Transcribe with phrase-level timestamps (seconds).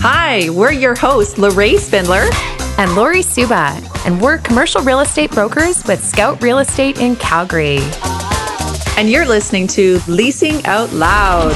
[0.00, 2.30] Hi, we're your hosts, Lorraine Spindler
[2.78, 7.80] and Lori Suba, and we're commercial real estate brokers with Scout Real Estate in Calgary.
[8.96, 11.52] And you're listening to Leasing Out Loud.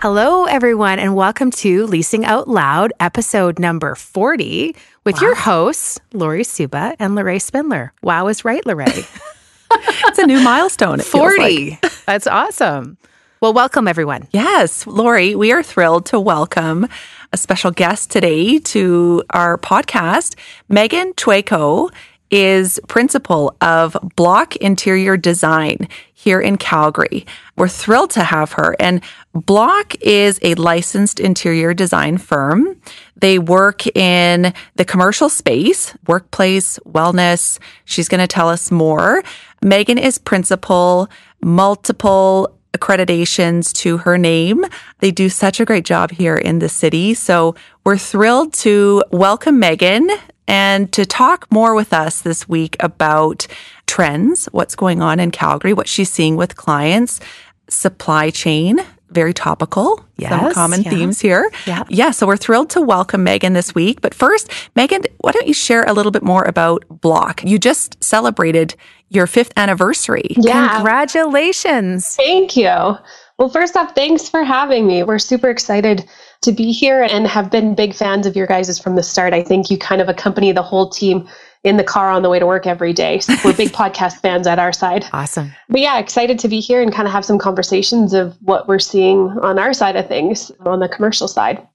[0.00, 4.74] Hello, everyone, and welcome to Leasing Out Loud, episode number 40,
[5.04, 5.20] with wow.
[5.20, 7.92] your hosts, Lori Suba and Lorraine Spindler.
[8.02, 9.04] Wow is right, Lorraine.
[10.06, 11.00] it's a new milestone.
[11.00, 11.70] 40.
[11.70, 12.04] Like.
[12.06, 12.98] That's awesome.
[13.40, 14.28] Well, welcome everyone.
[14.30, 16.88] Yes, Lori, we are thrilled to welcome
[17.32, 20.36] a special guest today to our podcast.
[20.68, 21.90] Megan Tueko
[22.30, 27.24] is principal of Block Interior Design here in Calgary.
[27.56, 28.74] We're thrilled to have her.
[28.80, 29.00] And
[29.32, 32.80] Block is a licensed interior design firm.
[33.16, 37.58] They work in the commercial space, workplace, wellness.
[37.84, 39.22] She's going to tell us more.
[39.62, 41.08] Megan is principal,
[41.42, 44.64] multiple accreditations to her name.
[44.98, 47.14] They do such a great job here in the city.
[47.14, 50.10] So we're thrilled to welcome Megan
[50.46, 53.46] and to talk more with us this week about
[53.86, 57.20] trends, what's going on in Calgary, what she's seeing with clients,
[57.68, 58.78] supply chain,
[59.16, 60.04] very topical.
[60.18, 60.90] Yes, Some common yeah.
[60.90, 61.50] themes here.
[61.66, 61.84] Yeah.
[61.88, 62.10] Yeah.
[62.10, 64.02] So we're thrilled to welcome Megan this week.
[64.02, 67.42] But first, Megan, why don't you share a little bit more about Block?
[67.42, 68.76] You just celebrated
[69.08, 70.26] your fifth anniversary.
[70.36, 70.74] Yeah.
[70.74, 72.14] Congratulations.
[72.14, 72.96] Thank you.
[73.38, 75.02] Well, first off, thanks for having me.
[75.02, 76.06] We're super excited
[76.42, 79.32] to be here and have been big fans of your guys' from the start.
[79.32, 81.26] I think you kind of accompany the whole team
[81.66, 83.18] in the car on the way to work every day.
[83.18, 85.04] So we're big podcast fans at our side.
[85.12, 85.52] Awesome.
[85.68, 88.78] But yeah, excited to be here and kind of have some conversations of what we're
[88.78, 91.66] seeing on our side of things on the commercial side.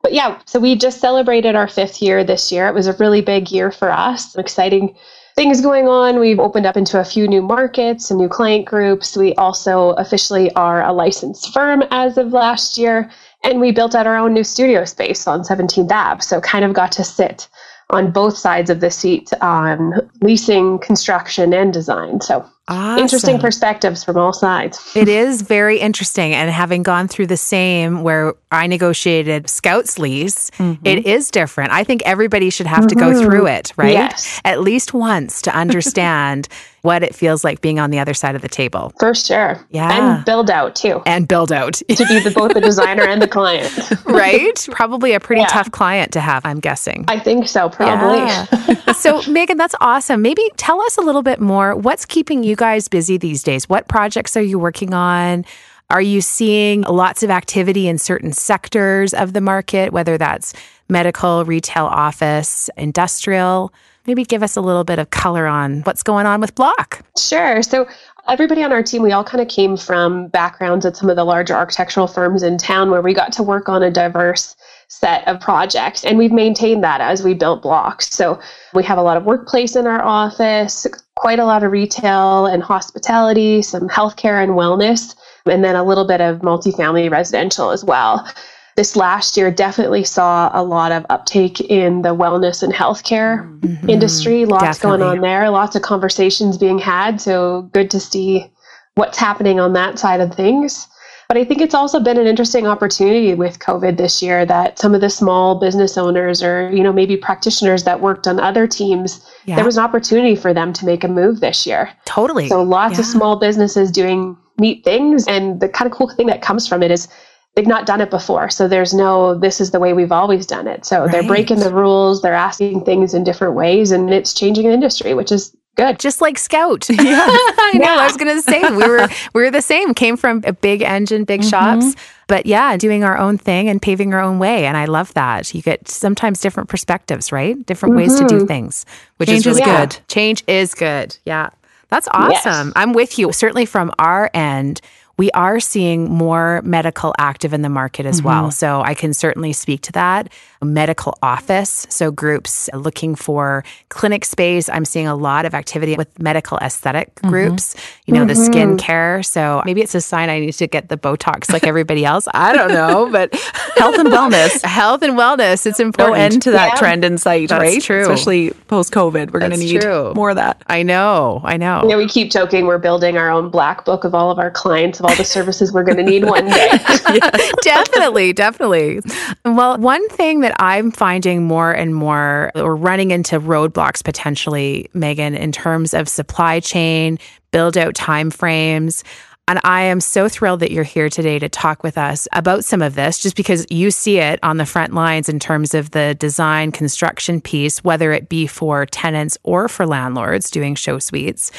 [0.00, 2.68] But yeah, so we just celebrated our fifth year this year.
[2.68, 4.36] It was a really big year for us.
[4.36, 4.96] Exciting
[5.34, 6.20] things going on.
[6.20, 9.16] We've opened up into a few new markets and new client groups.
[9.16, 13.10] We also officially are a licensed firm as of last year.
[13.42, 16.20] And we built out our own new studio space on 17th Ave.
[16.20, 17.48] So kind of got to sit
[17.90, 22.20] on both sides of the seat on leasing, construction, and design.
[22.20, 23.02] So awesome.
[23.02, 24.80] interesting perspectives from all sides.
[24.94, 26.34] It is very interesting.
[26.34, 30.84] And having gone through the same where I negotiated Scout's lease, mm-hmm.
[30.86, 31.72] it is different.
[31.72, 32.88] I think everybody should have mm-hmm.
[32.88, 33.24] to go mm-hmm.
[33.24, 33.92] through it, right?
[33.92, 34.40] Yes.
[34.44, 36.48] At least once to understand
[36.86, 38.92] what it feels like being on the other side of the table.
[39.00, 39.66] For sure.
[39.70, 40.16] Yeah.
[40.16, 41.02] And build out too.
[41.04, 41.74] And build out.
[41.74, 43.90] to be the, both the designer and the client.
[44.06, 44.68] right?
[44.70, 45.48] Probably a pretty yeah.
[45.48, 47.04] tough client to have, I'm guessing.
[47.08, 48.18] I think so, probably.
[48.18, 48.92] Yeah.
[48.92, 50.22] so, Megan, that's awesome.
[50.22, 51.74] Maybe tell us a little bit more.
[51.74, 53.68] What's keeping you guys busy these days?
[53.68, 55.44] What projects are you working on?
[55.90, 60.52] Are you seeing lots of activity in certain sectors of the market, whether that's
[60.88, 63.72] medical, retail, office, industrial?
[64.06, 67.00] maybe give us a little bit of color on what's going on with Block.
[67.18, 67.62] Sure.
[67.62, 67.88] So
[68.28, 71.24] everybody on our team, we all kind of came from backgrounds at some of the
[71.24, 74.56] larger architectural firms in town where we got to work on a diverse
[74.88, 76.04] set of projects.
[76.04, 78.08] And we've maintained that as we built blocks.
[78.08, 78.40] So
[78.74, 82.62] we have a lot of workplace in our office, quite a lot of retail and
[82.62, 85.16] hospitality, some healthcare and wellness,
[85.46, 88.28] and then a little bit of multifamily residential as well
[88.76, 93.88] this last year definitely saw a lot of uptake in the wellness and healthcare mm-hmm.
[93.88, 94.44] industry.
[94.44, 94.98] Lots definitely.
[94.98, 97.20] going on there, lots of conversations being had.
[97.20, 98.50] So good to see
[98.94, 100.88] what's happening on that side of things.
[101.28, 104.94] But I think it's also been an interesting opportunity with COVID this year that some
[104.94, 109.28] of the small business owners or, you know, maybe practitioners that worked on other teams,
[109.44, 109.56] yeah.
[109.56, 111.90] there was an opportunity for them to make a move this year.
[112.04, 112.48] Totally.
[112.48, 113.00] So lots yeah.
[113.00, 115.26] of small businesses doing neat things.
[115.26, 117.08] And the kind of cool thing that comes from it is
[117.56, 118.50] they've not done it before.
[118.50, 120.84] So there's no, this is the way we've always done it.
[120.84, 121.10] So right.
[121.10, 125.14] they're breaking the rules, they're asking things in different ways, and it's changing the industry,
[125.14, 125.98] which is good.
[125.98, 126.88] Just like Scout.
[127.06, 127.26] Yeah.
[127.28, 127.84] I know.
[127.84, 128.00] Yeah.
[128.00, 129.94] I was going to say we were we were the same.
[129.94, 131.48] Came from a big engine, big mm-hmm.
[131.48, 131.96] shops,
[132.26, 134.66] but yeah, doing our own thing and paving our own way.
[134.66, 135.54] And I love that.
[135.54, 137.64] You get sometimes different perspectives, right?
[137.64, 138.10] Different mm-hmm.
[138.10, 138.46] ways to do mm-hmm.
[138.46, 138.86] things,
[139.16, 139.98] which Change is, really is good.
[140.08, 141.16] Change is good.
[141.24, 141.50] Yeah.
[141.88, 142.68] That's awesome.
[142.68, 142.72] Yes.
[142.76, 143.32] I'm with you.
[143.32, 144.80] Certainly from our end,
[145.18, 148.28] we are seeing more medical active in the market as mm-hmm.
[148.28, 148.50] well.
[148.50, 150.30] So I can certainly speak to that.
[150.62, 154.68] Medical office, so groups looking for clinic space.
[154.68, 157.28] I'm seeing a lot of activity with medical aesthetic mm-hmm.
[157.28, 157.76] groups,
[158.06, 158.28] you know, mm-hmm.
[158.28, 159.22] the skin care.
[159.22, 162.26] So maybe it's a sign I need to get the Botox like everybody else.
[162.34, 163.34] I don't know, but
[163.76, 164.62] health and wellness.
[164.64, 165.66] health and wellness.
[165.66, 166.16] It's important.
[166.16, 166.78] No end to that yeah.
[166.78, 167.82] trend in sight, That's right?
[167.82, 168.00] true.
[168.00, 169.32] Especially post COVID.
[169.32, 170.14] We're going to need true.
[170.14, 170.62] more of that.
[170.66, 171.42] I know.
[171.44, 171.84] I know.
[171.86, 172.66] Yeah, we keep joking.
[172.66, 175.84] We're building our own black book of all of our clients all the services we're
[175.84, 176.70] going to need one day.
[177.62, 179.00] definitely, definitely.
[179.44, 185.34] Well, one thing that I'm finding more and more, or running into roadblocks potentially, Megan,
[185.34, 187.18] in terms of supply chain,
[187.52, 189.02] build out timeframes.
[189.48, 192.82] And I am so thrilled that you're here today to talk with us about some
[192.82, 196.16] of this, just because you see it on the front lines in terms of the
[196.16, 201.52] design construction piece, whether it be for tenants or for landlords doing show suites.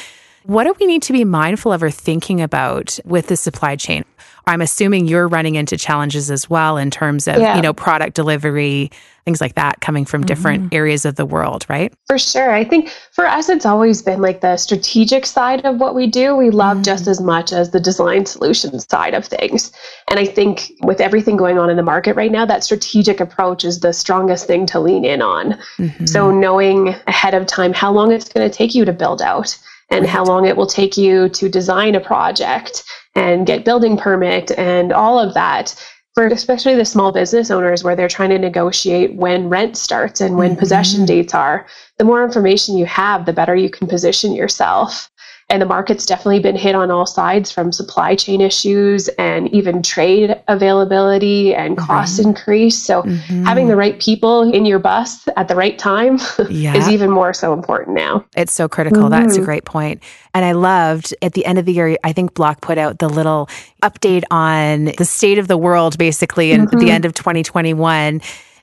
[0.44, 4.04] What do we need to be mindful of or thinking about with the supply chain?
[4.46, 7.56] I'm assuming you're running into challenges as well in terms of, yeah.
[7.56, 8.90] you know, product delivery,
[9.26, 10.74] things like that coming from different mm-hmm.
[10.74, 11.92] areas of the world, right?
[12.06, 12.50] For sure.
[12.50, 16.34] I think for us, it's always been like the strategic side of what we do.
[16.34, 16.84] We love mm-hmm.
[16.84, 19.70] just as much as the design solutions side of things.
[20.10, 23.66] And I think with everything going on in the market right now, that strategic approach
[23.66, 25.58] is the strongest thing to lean in on.
[25.76, 26.06] Mm-hmm.
[26.06, 29.58] So knowing ahead of time how long it's going to take you to build out
[29.90, 34.50] and how long it will take you to design a project and get building permit
[34.52, 35.74] and all of that
[36.14, 40.36] for especially the small business owners where they're trying to negotiate when rent starts and
[40.36, 40.58] when mm-hmm.
[40.58, 41.66] possession dates are
[41.98, 45.10] the more information you have the better you can position yourself
[45.50, 49.82] and the market's definitely been hit on all sides from supply chain issues and even
[49.82, 52.28] trade availability and cost mm-hmm.
[52.28, 52.76] increase.
[52.76, 53.44] So mm-hmm.
[53.44, 56.18] having the right people in your bus at the right time
[56.50, 56.76] yeah.
[56.76, 58.26] is even more so important now.
[58.36, 59.04] It's so critical.
[59.04, 59.10] Mm-hmm.
[59.10, 60.02] That's a great point.
[60.34, 63.08] And I loved at the end of the year, I think Block put out the
[63.08, 63.48] little
[63.82, 66.88] update on the state of the world basically in the mm-hmm.
[66.88, 68.20] end of 2021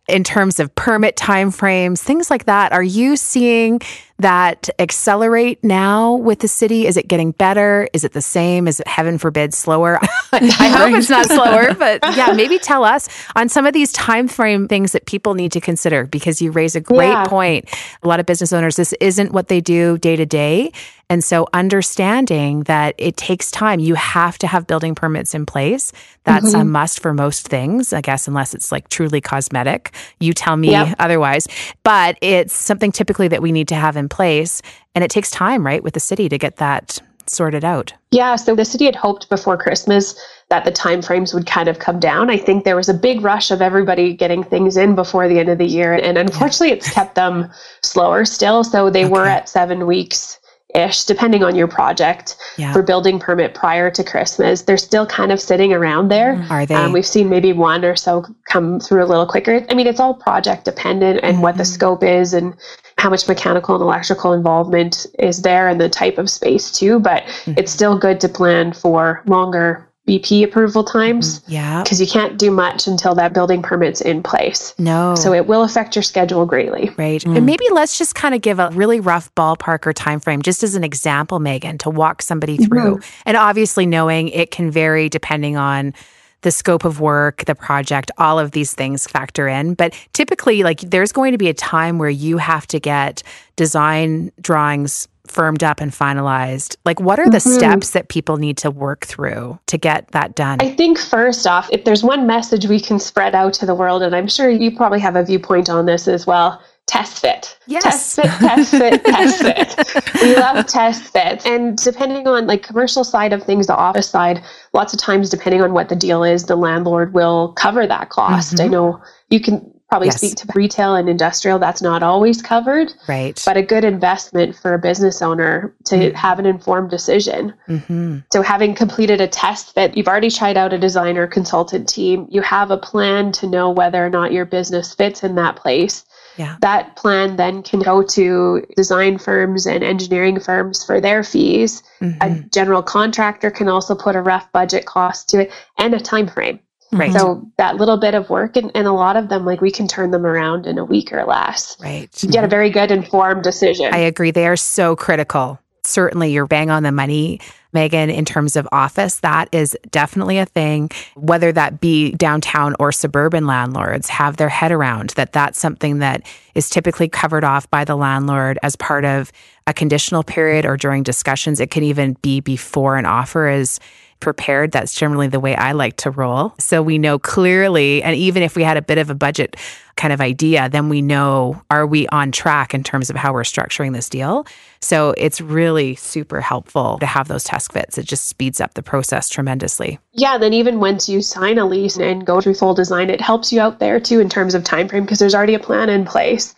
[0.08, 2.72] in terms of permit timeframes, things like that.
[2.72, 3.82] Are you seeing
[4.20, 6.88] that accelerate now with the city?
[6.88, 7.90] Is it getting better?
[7.94, 8.68] Is it the same?
[8.68, 10.00] Is it heaven forbid slower?
[10.32, 10.40] I
[10.78, 14.68] hope it's not slower, but yeah, maybe tell us on some of these time frame
[14.68, 17.26] things that people need to consider because you raise a great yeah.
[17.26, 17.70] point.
[18.04, 20.72] A lot of business owners, this isn't what they do day to day.
[21.10, 25.92] And so understanding that it takes time, you have to have building permits in place.
[26.24, 26.62] That's mm-hmm.
[26.62, 29.94] a must for most things, I guess, unless it's like truly cosmetic.
[30.20, 30.96] You tell me yep.
[30.98, 31.48] otherwise.
[31.84, 34.62] But it's something typically that we need to have in place.
[34.94, 37.94] And it takes time, right, with the city to get that sorted out.
[38.12, 40.16] Yeah, so the city had hoped before Christmas
[40.50, 42.30] that the timeframes would kind of come down.
[42.30, 45.50] I think there was a big rush of everybody getting things in before the end
[45.50, 47.52] of the year, and unfortunately, it's kept them
[47.84, 48.64] slower still.
[48.64, 49.12] So they okay.
[49.12, 50.40] were at seven weeks
[50.76, 52.74] ish, depending on your project yeah.
[52.74, 54.64] for building permit prior to Christmas.
[54.64, 56.36] They're still kind of sitting around there.
[56.36, 56.76] Mm, are they?
[56.76, 59.66] Um, we've seen maybe one or so come through a little quicker.
[59.70, 61.42] I mean, it's all project dependent and mm-hmm.
[61.42, 61.74] what the mm-hmm.
[61.74, 62.56] scope is and
[62.98, 67.00] how much mechanical and electrical involvement is there and the type of space too.
[67.00, 67.54] But mm-hmm.
[67.58, 71.40] it's still good to plan for longer BP approval times.
[71.40, 71.52] Mm-hmm.
[71.52, 71.84] Yeah.
[71.84, 74.74] Because you can't do much until that building permit's in place.
[74.78, 75.16] No.
[75.16, 76.92] So it will affect your schedule greatly.
[76.98, 77.22] Right.
[77.22, 77.38] Mm.
[77.38, 80.64] And maybe let's just kind of give a really rough ballpark or time frame, just
[80.64, 82.98] as an example, Megan, to walk somebody through.
[82.98, 83.22] Mm-hmm.
[83.26, 85.94] And obviously knowing it can vary depending on
[86.42, 89.74] the scope of work, the project, all of these things factor in.
[89.74, 93.24] But typically, like there's going to be a time where you have to get
[93.56, 96.78] design drawings firmed up and finalized?
[96.86, 97.58] Like, what are the mm-hmm.
[97.58, 100.58] steps that people need to work through to get that done?
[100.62, 104.02] I think, first off, if there's one message we can spread out to the world,
[104.02, 106.62] and I'm sure you probably have a viewpoint on this as well.
[106.88, 107.58] Test fit.
[107.66, 107.84] Yes.
[107.84, 110.22] Test fit, test fit, test fit.
[110.22, 111.44] We love test fits.
[111.44, 115.64] And depending on like commercial side of things, the office side, lots of times depending
[115.64, 118.56] on what the deal is, the landlord will cover that cost.
[118.56, 118.66] Mm-hmm.
[118.66, 119.02] I know
[119.32, 120.18] you can probably yes.
[120.18, 124.74] speak to retail and industrial that's not always covered right but a good investment for
[124.74, 126.16] a business owner to mm-hmm.
[126.16, 128.20] have an informed decision mm-hmm.
[128.32, 132.42] so having completed a test that you've already tried out a designer consultant team you
[132.42, 136.04] have a plan to know whether or not your business fits in that place
[136.38, 136.58] yeah.
[136.62, 142.22] that plan then can go to design firms and engineering firms for their fees mm-hmm.
[142.22, 146.28] a general contractor can also put a rough budget cost to it and a time
[146.28, 146.60] frame
[146.96, 147.12] Right.
[147.12, 149.88] So that little bit of work and, and a lot of them, like we can
[149.88, 151.78] turn them around in a week or less.
[151.82, 152.10] Right.
[152.24, 152.52] You get a mm-hmm.
[152.52, 153.94] very good informed decision.
[153.94, 154.32] I agree.
[154.32, 155.60] They are so critical.
[155.84, 157.40] Certainly you're bang on the money,
[157.72, 159.20] Megan, in terms of office.
[159.20, 164.72] That is definitely a thing, whether that be downtown or suburban landlords have their head
[164.72, 166.24] around that that's something that
[166.56, 169.32] is typically covered off by the landlord as part of
[169.68, 171.60] a conditional period or during discussions.
[171.60, 173.80] It can even be before an offer is
[174.20, 174.72] prepared.
[174.72, 176.54] That's generally the way I like to roll.
[176.60, 179.56] So we know clearly, and even if we had a bit of a budget
[179.98, 183.44] kind of idea, then we know are we on track in terms of how we're
[183.44, 184.46] structuring this deal.
[184.82, 187.98] So it's really super helpful to have those test fits.
[187.98, 190.00] It just speeds up the process tremendously.
[190.12, 193.54] Yeah, then even once you sign a lease and go through full design, it helps
[193.54, 196.06] you out there too in terms of time frame because there's already a plan in
[196.06, 196.56] place.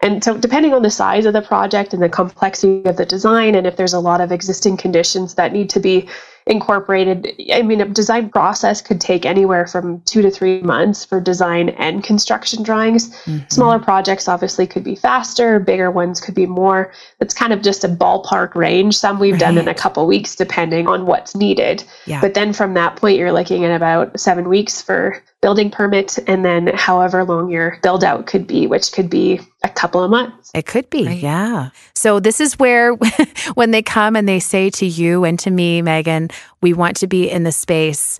[0.00, 3.56] And so, depending on the size of the project and the complexity of the design,
[3.56, 6.08] and if there's a lot of existing conditions that need to be
[6.48, 7.34] incorporated.
[7.52, 11.68] I mean, a design process could take anywhere from two to three months for design
[11.70, 13.10] and construction drawings.
[13.24, 13.48] Mm-hmm.
[13.48, 16.92] Smaller projects obviously could be faster, bigger ones could be more.
[17.20, 18.96] It's kind of just a ballpark range.
[18.96, 19.40] Some we've right.
[19.40, 21.84] done in a couple weeks, depending on what's needed.
[22.06, 22.20] Yeah.
[22.20, 26.44] But then from that point, you're looking at about seven weeks for building permit and
[26.44, 30.50] then however long your build out could be, which could be a couple of months.
[30.54, 31.18] It could be, right.
[31.18, 31.70] yeah.
[31.94, 32.92] So this is where
[33.54, 36.30] when they come and they say to you and to me, Megan,
[36.60, 38.18] we want to be in the space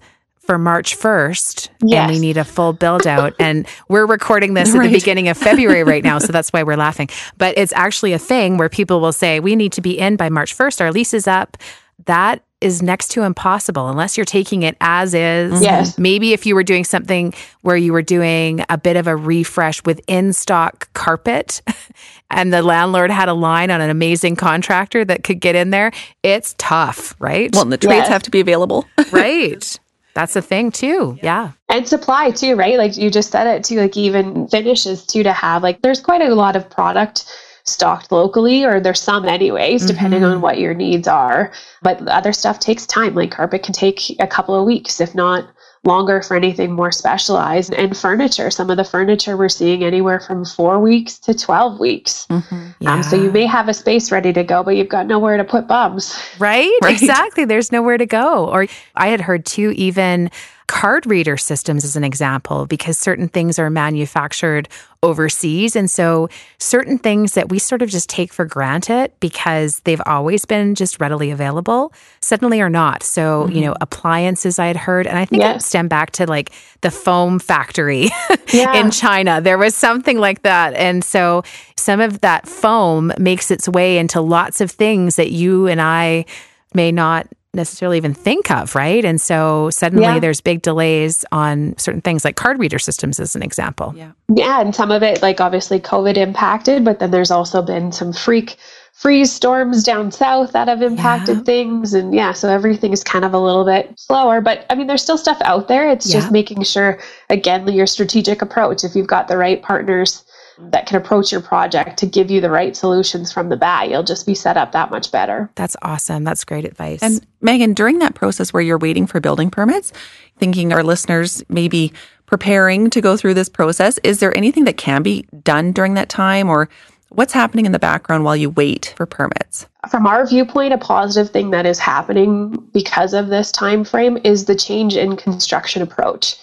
[0.48, 2.00] for March 1st yes.
[2.00, 3.34] and we need a full build out.
[3.40, 4.86] and we're recording this right.
[4.86, 6.18] at the beginning of February right now.
[6.18, 7.10] So that's why we're laughing.
[7.36, 10.30] But it's actually a thing where people will say, we need to be in by
[10.30, 10.80] March 1st.
[10.80, 11.58] Our lease is up.
[12.06, 15.52] That is next to impossible unless you're taking it as is.
[15.52, 15.62] Mm-hmm.
[15.62, 15.98] Yes.
[15.98, 19.82] Maybe if you were doing something where you were doing a bit of a refresh
[19.84, 21.62] with in stock carpet
[22.30, 25.92] and the landlord had a line on an amazing contractor that could get in there,
[26.22, 27.50] it's tough, right?
[27.52, 28.08] Well, and the trades yes.
[28.08, 28.86] have to be available.
[29.12, 29.78] right.
[30.14, 31.16] That's a thing too.
[31.22, 31.52] Yeah.
[31.68, 32.76] And supply too, right?
[32.76, 35.62] Like you just said it too, like even finishes too to have.
[35.62, 37.24] Like there's quite a lot of product
[37.68, 39.88] stocked locally, or there's some anyways, mm-hmm.
[39.88, 41.52] depending on what your needs are.
[41.82, 43.14] But other stuff takes time.
[43.14, 45.48] Like carpet can take a couple of weeks, if not
[45.84, 47.72] longer for anything more specialized.
[47.72, 52.26] And furniture, some of the furniture we're seeing anywhere from four weeks to 12 weeks.
[52.30, 52.70] Mm-hmm.
[52.80, 52.94] Yeah.
[52.94, 55.44] Um, so you may have a space ready to go, but you've got nowhere to
[55.44, 56.18] put bums.
[56.38, 56.70] Right?
[56.82, 56.92] right?
[56.92, 57.44] Exactly.
[57.44, 58.48] There's nowhere to go.
[58.48, 60.30] Or I had heard too, even
[60.68, 64.68] card reader systems as an example, because certain things are manufactured
[65.02, 65.74] overseas.
[65.74, 70.44] And so certain things that we sort of just take for granted because they've always
[70.44, 73.02] been just readily available suddenly are not.
[73.02, 73.56] So, mm-hmm.
[73.56, 75.62] you know, appliances I had heard, and I think yes.
[75.62, 78.08] it stemmed back to like the foam factory
[78.52, 78.74] yeah.
[78.74, 79.40] in China.
[79.40, 80.74] There was something like that.
[80.74, 81.42] And so
[81.76, 86.26] some of that foam makes its way into lots of things that you and I
[86.74, 87.26] may not
[87.58, 89.04] necessarily even think of, right?
[89.04, 90.18] And so suddenly yeah.
[90.18, 93.92] there's big delays on certain things like card reader systems as an example.
[93.94, 94.12] Yeah.
[94.34, 98.12] Yeah, and some of it like obviously COVID impacted, but then there's also been some
[98.14, 98.56] freak
[98.98, 101.42] freeze storms down south that have impacted yeah.
[101.44, 104.88] things and yeah, so everything is kind of a little bit slower, but I mean
[104.88, 105.88] there's still stuff out there.
[105.88, 106.20] It's yeah.
[106.20, 106.98] just making sure
[107.30, 110.24] again your strategic approach if you've got the right partners
[110.60, 113.88] that can approach your project to give you the right solutions from the bat.
[113.88, 115.50] You'll just be set up that much better.
[115.54, 116.24] That's awesome.
[116.24, 117.02] That's great advice.
[117.02, 119.92] And Megan, during that process where you're waiting for building permits,
[120.38, 121.92] thinking our listeners may be
[122.26, 126.08] preparing to go through this process, is there anything that can be done during that
[126.08, 126.68] time or
[127.10, 129.66] what's happening in the background while you wait for permits?
[129.90, 134.44] From our viewpoint, a positive thing that is happening because of this time frame is
[134.44, 136.36] the change in construction approach.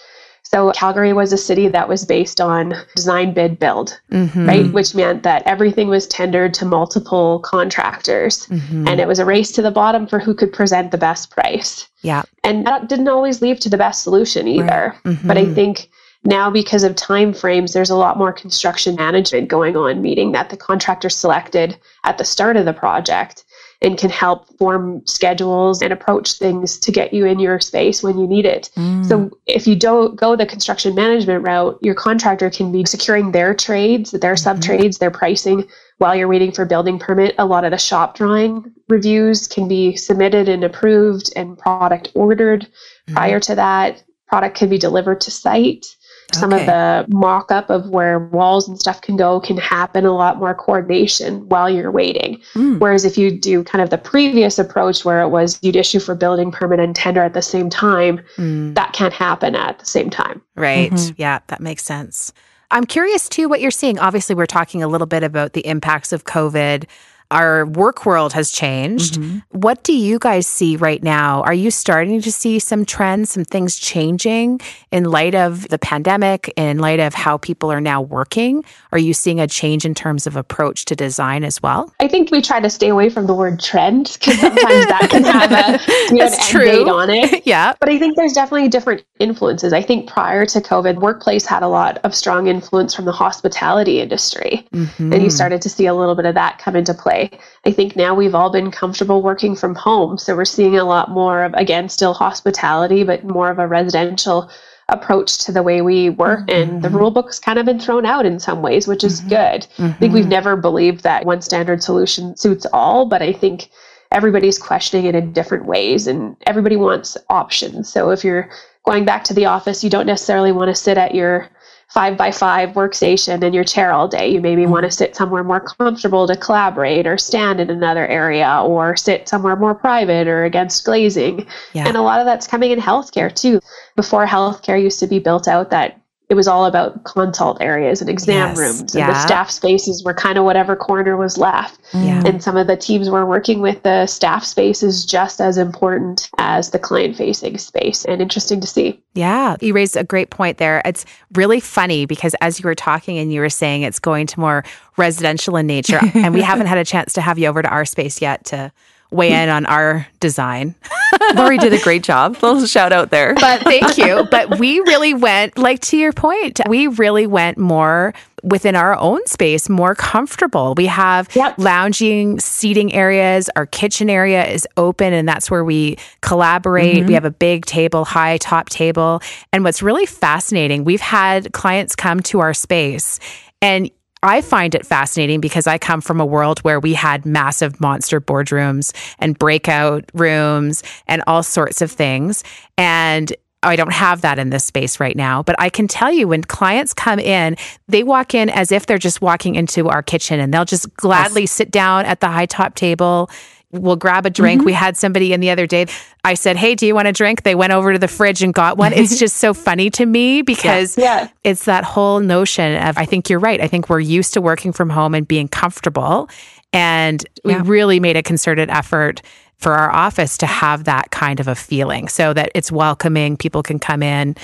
[0.52, 4.46] So Calgary was a city that was based on design bid build, mm-hmm.
[4.46, 4.72] right?
[4.72, 8.86] Which meant that everything was tendered to multiple contractors mm-hmm.
[8.86, 11.88] and it was a race to the bottom for who could present the best price.
[12.02, 12.22] Yeah.
[12.44, 14.94] And that didn't always lead to the best solution either.
[15.04, 15.14] Right.
[15.14, 15.26] Mm-hmm.
[15.26, 15.90] But I think
[16.22, 20.50] now because of time frames there's a lot more construction management going on meaning that
[20.50, 23.44] the contractor selected at the start of the project
[23.82, 28.18] and can help form schedules and approach things to get you in your space when
[28.18, 28.70] you need it.
[28.76, 29.06] Mm.
[29.06, 33.54] So if you don't go the construction management route, your contractor can be securing their
[33.54, 34.36] trades, their mm-hmm.
[34.36, 35.68] sub trades, their pricing
[35.98, 37.34] while you're waiting for building permit.
[37.38, 42.66] A lot of the shop drawing reviews can be submitted and approved and product ordered
[43.08, 43.14] mm.
[43.14, 44.02] prior to that.
[44.28, 45.86] Product can be delivered to site.
[46.32, 46.62] Some okay.
[46.62, 50.38] of the mock up of where walls and stuff can go can happen a lot
[50.38, 52.40] more coordination while you're waiting.
[52.54, 52.80] Mm.
[52.80, 56.14] Whereas if you do kind of the previous approach where it was you'd issue for
[56.14, 58.74] building permit and tender at the same time, mm.
[58.74, 60.42] that can't happen at the same time.
[60.56, 60.90] Right.
[60.90, 61.14] Mm-hmm.
[61.16, 62.32] Yeah, that makes sense.
[62.70, 63.98] I'm curious too what you're seeing.
[63.98, 66.86] Obviously, we're talking a little bit about the impacts of COVID
[67.30, 69.14] our work world has changed.
[69.14, 69.38] Mm-hmm.
[69.58, 71.42] What do you guys see right now?
[71.42, 74.60] Are you starting to see some trends, some things changing
[74.92, 78.64] in light of the pandemic, in light of how people are now working?
[78.92, 81.92] Are you seeing a change in terms of approach to design as well?
[82.00, 85.24] I think we try to stay away from the word trend because sometimes that can
[85.24, 87.42] have a you know, an end date on it.
[87.46, 87.74] yeah.
[87.80, 89.72] But I think there's definitely different influences.
[89.72, 94.00] I think prior to COVID, workplace had a lot of strong influence from the hospitality
[94.00, 94.66] industry.
[94.72, 95.12] Mm-hmm.
[95.12, 97.38] And you started to see a little bit of that come into play way.
[97.64, 100.18] I think now we've all been comfortable working from home.
[100.18, 104.50] So we're seeing a lot more of, again, still hospitality, but more of a residential
[104.88, 106.46] approach to the way we work.
[106.46, 106.72] Mm-hmm.
[106.72, 109.30] And the rule book's kind of been thrown out in some ways, which is mm-hmm.
[109.30, 109.66] good.
[109.76, 109.84] Mm-hmm.
[109.84, 113.68] I think we've never believed that one standard solution suits all, but I think
[114.12, 117.92] everybody's questioning it in different ways and everybody wants options.
[117.92, 118.48] So if you're
[118.84, 121.48] going back to the office, you don't necessarily want to sit at your
[121.88, 124.28] five by five workstation in your chair all day.
[124.28, 124.72] You maybe mm-hmm.
[124.72, 129.28] want to sit somewhere more comfortable to collaborate or stand in another area or sit
[129.28, 131.46] somewhere more private or against glazing.
[131.72, 131.86] Yeah.
[131.86, 133.60] And a lot of that's coming in healthcare too.
[133.94, 138.10] Before healthcare used to be built out that it was all about consult areas and
[138.10, 139.08] exam yes, rooms and yeah.
[139.08, 142.22] the staff spaces were kind of whatever corner was left yeah.
[142.26, 146.70] and some of the teams were working with the staff spaces just as important as
[146.70, 150.82] the client facing space and interesting to see yeah you raised a great point there
[150.84, 151.04] it's
[151.34, 154.64] really funny because as you were talking and you were saying it's going to more
[154.96, 157.84] residential in nature and we haven't had a chance to have you over to our
[157.84, 158.72] space yet to
[159.10, 160.74] weigh in on our design.
[161.34, 162.34] Lori did a great job.
[162.42, 163.34] Little shout out there.
[163.34, 164.26] But thank you.
[164.36, 169.24] But we really went, like to your point, we really went more within our own
[169.26, 170.74] space, more comfortable.
[170.76, 171.54] We have yep.
[171.58, 173.48] lounging seating areas.
[173.56, 176.96] Our kitchen area is open, and that's where we collaborate.
[176.96, 177.06] Mm-hmm.
[177.06, 179.22] We have a big table, high top table.
[179.52, 183.18] And what's really fascinating, we've had clients come to our space
[183.62, 183.90] and
[184.22, 188.20] I find it fascinating because I come from a world where we had massive monster
[188.20, 192.42] boardrooms and breakout rooms and all sorts of things.
[192.78, 193.32] And
[193.62, 196.42] I don't have that in this space right now, but I can tell you when
[196.44, 197.56] clients come in,
[197.88, 201.42] they walk in as if they're just walking into our kitchen and they'll just gladly
[201.42, 201.52] yes.
[201.52, 203.30] sit down at the high top table
[203.72, 204.60] we'll grab a drink.
[204.60, 204.66] Mm-hmm.
[204.66, 205.86] We had somebody in the other day.
[206.24, 207.42] I said, Hey, do you want a drink?
[207.42, 208.92] They went over to the fridge and got one.
[208.92, 211.04] It's just so funny to me because yeah.
[211.04, 211.28] Yeah.
[211.44, 213.60] it's that whole notion of, I think you're right.
[213.60, 216.28] I think we're used to working from home and being comfortable.
[216.72, 217.62] And yeah.
[217.62, 219.22] we really made a concerted effort
[219.58, 223.36] for our office to have that kind of a feeling so that it's welcoming.
[223.36, 224.36] People can come in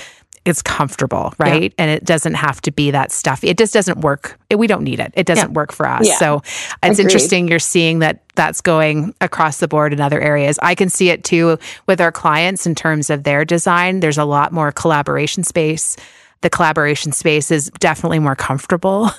[0.44, 1.62] it's comfortable, right?
[1.62, 1.68] Yeah.
[1.78, 3.44] And it doesn't have to be that stuff.
[3.44, 4.38] It just doesn't work.
[4.50, 5.12] We don't need it.
[5.14, 5.54] It doesn't yeah.
[5.54, 6.06] work for us.
[6.06, 6.16] Yeah.
[6.16, 6.42] So
[6.82, 7.00] it's Agreed.
[7.00, 10.58] interesting you're seeing that that's going across the board in other areas.
[10.62, 14.00] I can see it too with our clients in terms of their design.
[14.00, 15.96] There's a lot more collaboration space.
[16.40, 19.11] The collaboration space is definitely more comfortable.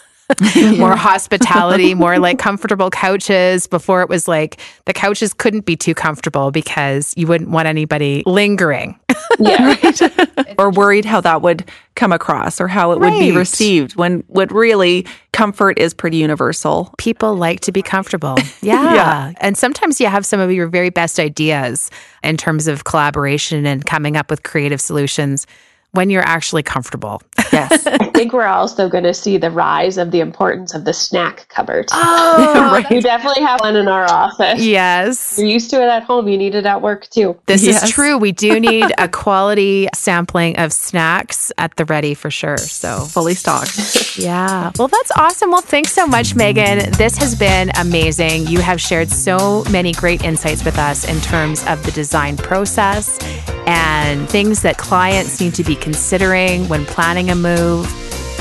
[0.78, 3.68] more hospitality, more like comfortable couches.
[3.68, 8.24] Before it was like the couches couldn't be too comfortable because you wouldn't want anybody
[8.26, 9.00] lingering.
[9.40, 9.66] Yeah.
[9.66, 10.56] right?
[10.60, 13.12] or worried how that would come across or how it right.
[13.12, 16.94] would be received when what really comfort is pretty universal.
[16.98, 18.38] People like to be comfortable.
[18.62, 18.94] Yeah.
[18.94, 19.34] yeah.
[19.42, 21.92] And sometimes you have some of your very best ideas
[22.24, 25.46] in terms of collaboration and coming up with creative solutions
[25.94, 27.22] when you're actually comfortable.
[27.52, 27.86] Yes.
[27.88, 31.48] I think we're also going to see the rise of the importance of the snack
[31.50, 31.86] cupboard.
[31.92, 32.92] Oh, right.
[32.92, 34.62] You definitely have one in our office.
[34.62, 35.38] Yes.
[35.38, 36.28] You're used to it at home.
[36.28, 37.40] You need it at work too.
[37.46, 37.84] This yes.
[37.84, 38.18] is true.
[38.18, 42.58] We do need a quality sampling of snacks at the ready for sure.
[42.58, 44.18] So fully stocked.
[44.18, 44.72] yeah.
[44.78, 45.52] Well, that's awesome.
[45.52, 46.92] Well, thanks so much, Megan.
[46.94, 48.48] This has been amazing.
[48.48, 53.20] You have shared so many great insights with us in terms of the design process
[53.66, 57.86] and things that clients need to be considering when planning a move,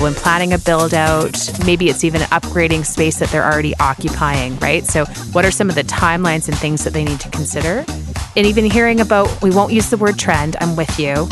[0.00, 1.36] when planning a build out.
[1.66, 4.84] Maybe it's even upgrading space that they're already occupying, right?
[4.86, 7.84] So, what are some of the timelines and things that they need to consider?
[8.36, 11.26] And even hearing about, we won't use the word trend, I'm with you,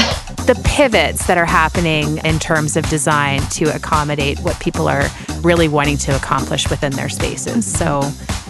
[0.46, 5.06] the pivots that are happening in terms of design to accommodate what people are
[5.42, 7.70] really wanting to accomplish within their spaces.
[7.70, 8.00] So,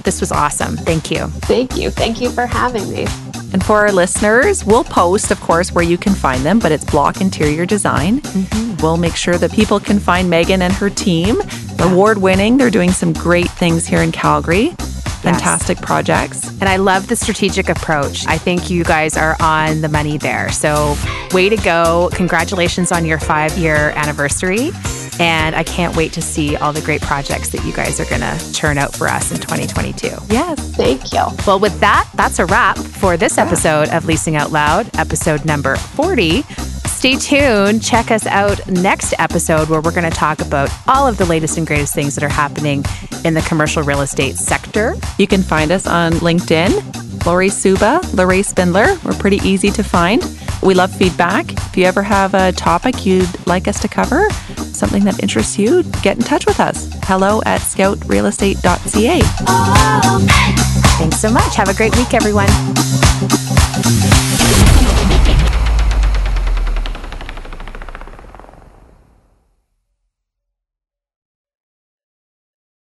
[0.03, 0.79] this was awesome.
[0.79, 1.27] Thank you.
[1.27, 1.91] Thank you.
[1.91, 3.07] Thank you for having me.
[3.53, 6.85] And for our listeners, we'll post, of course, where you can find them, but it's
[6.85, 8.21] Block Interior Design.
[8.21, 8.83] Mm-hmm.
[8.83, 11.41] We'll make sure that people can find Megan and her team.
[11.81, 12.57] Award winning.
[12.57, 14.71] They're doing some great things here in Calgary.
[15.23, 15.85] Fantastic yes.
[15.85, 16.49] projects.
[16.61, 18.27] And I love the strategic approach.
[18.27, 20.51] I think you guys are on the money there.
[20.51, 20.97] So,
[21.33, 22.09] way to go.
[22.13, 24.71] Congratulations on your five year anniversary.
[25.21, 28.23] And I can't wait to see all the great projects that you guys are going
[28.23, 30.09] to churn out for us in 2022.
[30.29, 31.25] Yes, thank you.
[31.47, 35.77] Well, with that, that's a wrap for this episode of Leasing Out Loud, episode number
[35.77, 36.43] 40.
[37.01, 37.83] Stay tuned.
[37.83, 41.57] Check us out next episode where we're going to talk about all of the latest
[41.57, 42.85] and greatest things that are happening
[43.25, 44.95] in the commercial real estate sector.
[45.17, 48.99] You can find us on LinkedIn, Lori Suba, Lori Spindler.
[49.03, 50.23] We're pretty easy to find.
[50.63, 51.51] We love feedback.
[51.51, 55.85] If you ever have a topic you'd like us to cover, something that interests you,
[56.03, 56.91] get in touch with us.
[57.05, 59.21] Hello at scoutrealestate.ca.
[59.23, 61.57] Oh, oh, oh, Thanks so much.
[61.57, 62.51] Have a great week, everyone.